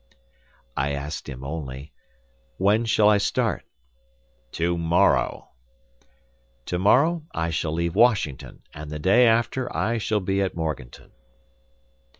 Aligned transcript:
I 0.75 0.93
asked 0.93 1.29
him 1.29 1.43
only 1.43 1.93
"When 2.57 2.85
shall 2.85 3.07
I 3.07 3.19
start?" 3.19 3.65
"Tomorrow." 4.51 5.49
"Tomorrow, 6.65 7.23
I 7.35 7.51
shall 7.51 7.73
leave 7.73 7.93
Washington; 7.93 8.63
and 8.73 8.89
the 8.89 8.97
day 8.97 9.27
after, 9.27 9.71
I 9.77 9.99
shall 9.99 10.19
be 10.19 10.41
at 10.41 10.55
Morganton." 10.55 11.11